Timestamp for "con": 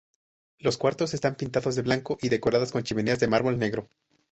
2.71-2.81